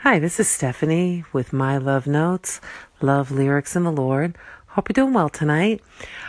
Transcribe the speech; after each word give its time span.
Hi, 0.00 0.18
this 0.18 0.38
is 0.38 0.46
Stephanie 0.46 1.24
with 1.32 1.54
My 1.54 1.78
Love 1.78 2.06
Notes, 2.06 2.60
Love 3.00 3.30
Lyrics 3.30 3.74
in 3.74 3.84
the 3.84 3.90
Lord. 3.90 4.36
Hope 4.66 4.90
you're 4.90 4.92
doing 4.92 5.14
well 5.14 5.30
tonight. 5.30 5.80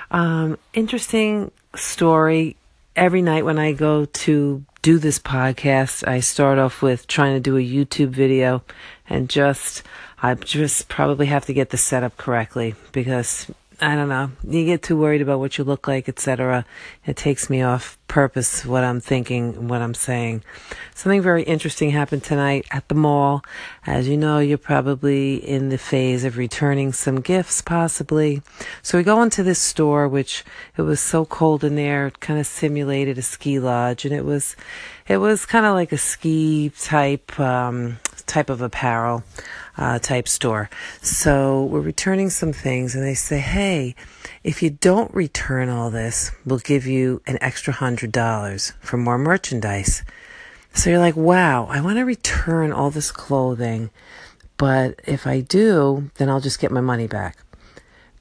Um, 0.09 0.57
interesting 0.73 1.51
story. 1.75 2.55
Every 2.95 3.21
night 3.21 3.43
when 3.43 3.59
I 3.59 3.73
go 3.73 4.05
to 4.05 4.63
do 4.81 4.97
this 4.97 5.19
podcast, 5.19 6.07
I 6.07 6.21
start 6.21 6.57
off 6.57 6.81
with 6.81 7.07
trying 7.07 7.35
to 7.35 7.41
do 7.41 7.57
a 7.57 7.59
YouTube 7.59 8.11
video 8.11 8.63
and 9.09 9.29
just, 9.29 9.83
I 10.23 10.33
just 10.35 10.87
probably 10.87 11.25
have 11.25 11.45
to 11.47 11.53
get 11.53 11.69
the 11.69 11.77
setup 11.77 12.15
correctly 12.15 12.73
because 12.93 13.51
I 13.81 13.95
don't 13.95 14.09
know. 14.09 14.31
You 14.47 14.63
get 14.63 14.81
too 14.81 14.97
worried 14.97 15.21
about 15.21 15.39
what 15.39 15.57
you 15.57 15.65
look 15.65 15.89
like, 15.89 16.07
etc. 16.07 16.65
It 17.05 17.17
takes 17.17 17.49
me 17.49 17.61
off 17.63 17.99
purpose 18.07 18.65
what 18.65 18.83
I'm 18.83 18.99
thinking, 18.99 19.67
what 19.67 19.81
I'm 19.81 19.93
saying. 19.93 20.43
Something 20.95 21.21
very 21.21 21.43
interesting 21.43 21.91
happened 21.91 22.23
tonight 22.23 22.65
at 22.71 22.87
the 22.87 22.95
mall. 22.95 23.43
As 23.85 24.07
you 24.07 24.17
know, 24.17 24.39
you're 24.39 24.57
probably 24.57 25.35
in 25.35 25.69
the 25.69 25.77
phase 25.77 26.23
of 26.23 26.37
returning 26.37 26.93
some 26.93 27.21
gifts, 27.21 27.61
possibly. 27.61 28.41
So 28.81 28.97
we 28.97 29.03
go 29.03 29.21
into 29.21 29.43
this 29.43 29.59
store, 29.59 30.07
which 30.07 30.43
it 30.77 30.81
was 30.81 30.99
so 30.99 31.25
cold 31.25 31.63
in 31.63 31.75
there, 31.75 32.07
it 32.07 32.19
kind 32.19 32.39
of 32.39 32.47
simulated 32.47 33.17
a 33.17 33.21
ski 33.21 33.59
lodge, 33.59 34.05
and 34.05 34.13
it 34.13 34.25
was, 34.25 34.55
it 35.07 35.17
was 35.17 35.45
kind 35.45 35.65
of 35.65 35.73
like 35.73 35.91
a 35.91 35.97
ski 35.97 36.71
type, 36.79 37.39
um, 37.39 37.99
type 38.25 38.49
of 38.49 38.61
apparel 38.61 39.23
uh, 39.77 39.99
type 39.99 40.27
store. 40.27 40.69
So 41.01 41.65
we're 41.65 41.81
returning 41.81 42.29
some 42.29 42.53
things, 42.53 42.95
and 42.95 43.03
they 43.03 43.13
say, 43.13 43.39
hey, 43.39 43.95
if 44.47 44.63
you 44.63 44.69
don't 44.69 45.13
return 45.13 45.67
all 45.67 45.89
this, 45.89 46.31
we'll 46.45 46.59
give 46.59 46.87
you 46.87 47.21
an 47.27 47.37
extra 47.41 47.73
hundred 47.73 48.13
dollars 48.13 48.71
for 48.79 48.95
more 48.95 49.17
merchandise. 49.17 50.03
So 50.73 50.89
you're 50.89 50.99
like, 50.99 51.17
wow, 51.17 51.65
I 51.69 51.81
want 51.81 51.97
to 51.97 52.05
return 52.05 52.71
all 52.71 52.89
this 52.89 53.11
clothing, 53.11 53.89
but 54.55 55.01
if 55.05 55.27
I 55.27 55.41
do, 55.41 56.11
then 56.15 56.29
I'll 56.29 56.39
just 56.39 56.61
get 56.61 56.71
my 56.71 56.79
money 56.79 57.07
back. 57.07 57.39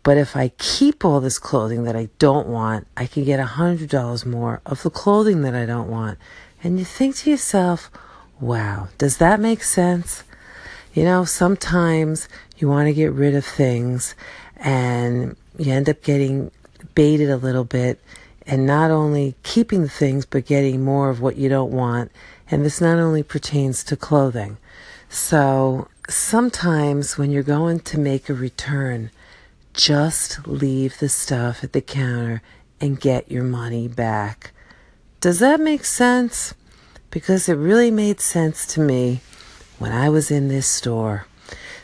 But 0.02 0.18
if 0.18 0.34
I 0.34 0.48
keep 0.58 1.04
all 1.04 1.20
this 1.20 1.38
clothing 1.38 1.84
that 1.84 1.94
I 1.94 2.08
don't 2.18 2.48
want, 2.48 2.88
I 2.96 3.06
can 3.06 3.22
get 3.22 3.38
a 3.38 3.46
hundred 3.46 3.90
dollars 3.90 4.26
more 4.26 4.60
of 4.66 4.82
the 4.82 4.90
clothing 4.90 5.42
that 5.42 5.54
I 5.54 5.64
don't 5.64 5.88
want. 5.88 6.18
And 6.60 6.76
you 6.80 6.84
think 6.84 7.14
to 7.18 7.30
yourself, 7.30 7.88
wow, 8.40 8.88
does 8.98 9.18
that 9.18 9.38
make 9.38 9.62
sense? 9.62 10.24
You 10.92 11.04
know, 11.04 11.24
sometimes 11.24 12.28
you 12.58 12.68
want 12.68 12.88
to 12.88 12.94
get 12.94 13.12
rid 13.12 13.36
of 13.36 13.44
things 13.44 14.16
and 14.56 15.36
you 15.58 15.72
end 15.72 15.88
up 15.88 16.02
getting 16.02 16.50
baited 16.94 17.30
a 17.30 17.36
little 17.36 17.64
bit 17.64 18.00
and 18.46 18.66
not 18.66 18.90
only 18.90 19.34
keeping 19.42 19.82
the 19.82 19.88
things 19.88 20.24
but 20.24 20.46
getting 20.46 20.84
more 20.84 21.10
of 21.10 21.20
what 21.20 21.36
you 21.36 21.48
don't 21.48 21.72
want. 21.72 22.10
And 22.50 22.64
this 22.64 22.80
not 22.80 22.98
only 22.98 23.22
pertains 23.22 23.82
to 23.84 23.96
clothing. 23.96 24.56
So 25.08 25.88
sometimes 26.08 27.18
when 27.18 27.30
you're 27.30 27.42
going 27.42 27.80
to 27.80 27.98
make 27.98 28.28
a 28.28 28.34
return, 28.34 29.10
just 29.74 30.46
leave 30.46 30.98
the 30.98 31.08
stuff 31.08 31.64
at 31.64 31.72
the 31.72 31.80
counter 31.80 32.42
and 32.80 33.00
get 33.00 33.30
your 33.30 33.44
money 33.44 33.88
back. 33.88 34.52
Does 35.20 35.38
that 35.40 35.60
make 35.60 35.84
sense? 35.84 36.54
Because 37.10 37.48
it 37.48 37.54
really 37.54 37.90
made 37.90 38.20
sense 38.20 38.66
to 38.74 38.80
me 38.80 39.20
when 39.78 39.92
I 39.92 40.08
was 40.08 40.30
in 40.30 40.48
this 40.48 40.66
store. 40.66 41.26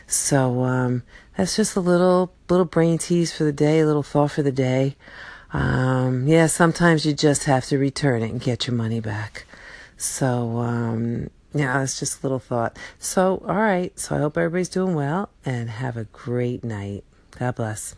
So 0.07 0.63
um, 0.63 1.03
that's 1.37 1.55
just 1.55 1.75
a 1.75 1.79
little 1.79 2.33
little 2.49 2.65
brain 2.65 2.97
tease 2.97 3.33
for 3.33 3.43
the 3.43 3.53
day, 3.53 3.79
a 3.79 3.85
little 3.85 4.03
thought 4.03 4.31
for 4.31 4.43
the 4.43 4.51
day. 4.51 4.95
Um, 5.51 6.27
yeah, 6.27 6.47
sometimes 6.47 7.05
you 7.05 7.13
just 7.13 7.43
have 7.45 7.65
to 7.65 7.77
return 7.77 8.23
it 8.23 8.31
and 8.31 8.41
get 8.41 8.67
your 8.67 8.75
money 8.75 8.99
back. 8.99 9.45
So 9.97 10.59
um, 10.59 11.29
yeah, 11.53 11.81
it's 11.81 11.99
just 11.99 12.19
a 12.19 12.23
little 12.23 12.39
thought. 12.39 12.77
So 12.99 13.43
all 13.47 13.55
right, 13.55 13.97
so 13.99 14.15
I 14.15 14.19
hope 14.19 14.37
everybody's 14.37 14.69
doing 14.69 14.95
well 14.95 15.29
and 15.45 15.69
have 15.69 15.97
a 15.97 16.05
great 16.05 16.63
night. 16.63 17.03
God 17.37 17.55
bless. 17.55 17.95